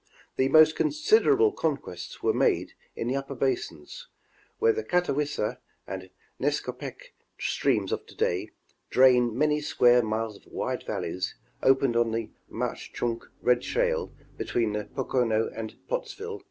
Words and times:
The 0.35 0.49
most 0.49 0.75
considerable 0.75 1.51
conquests 1.51 2.23
were 2.23 2.33
made 2.33 2.73
in 2.95 3.07
the 3.07 3.15
upper 3.15 3.35
basins, 3.35 4.07
where 4.57 4.73
the 4.73 4.83
Catawissa 4.83 5.59
and 5.85 6.09
Nescopec 6.39 7.13
streams 7.37 7.91
of 7.91 8.07
to 8.07 8.15
day 8.15 8.49
drain 8.89 9.37
many 9.37 9.61
square 9.61 10.01
miles 10.01 10.35
of 10.37 10.47
wide 10.47 10.81
valleys 10.87 11.35
opened 11.61 11.95
on 11.95 12.13
the 12.13 12.31
Mauch 12.49 12.91
Chunk 12.91 13.29
red 13.43 13.63
shale 13.63 14.11
between 14.39 14.73
the 14.73 14.85
Pocono 14.85 15.51
and 15.55 15.75
Pottsville. 15.87 16.39